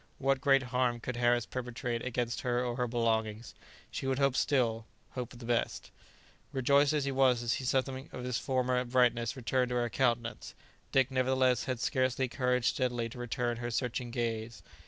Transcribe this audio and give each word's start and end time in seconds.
what 0.17 0.41
great 0.41 0.63
harm 0.63 0.99
could 0.99 1.15
Harris 1.15 1.45
perpetrate 1.45 2.03
against 2.03 2.41
her 2.41 2.65
or 2.65 2.75
her 2.75 2.87
belongings? 2.87 3.53
She 3.91 4.07
would 4.07 4.17
hope 4.17 4.35
still, 4.35 4.87
hope 5.11 5.29
for 5.29 5.35
the 5.37 5.45
best. 5.45 5.91
Rejoiced 6.51 6.91
as 6.91 7.05
he 7.05 7.11
was 7.11 7.41
to 7.41 7.47
see 7.49 7.65
something 7.65 8.09
of 8.11 8.25
its 8.25 8.39
former 8.39 8.83
brightness 8.83 9.35
return 9.35 9.69
to 9.69 9.75
her 9.75 9.89
countenance, 9.91 10.55
Dick 10.91 11.11
nevertheless 11.11 11.65
had 11.65 11.79
scarcely 11.79 12.27
courage 12.27 12.69
steadily 12.69 13.09
to 13.09 13.19
return 13.19 13.57
her 13.57 13.69
searching 13.69 14.09
gaze. 14.09 14.63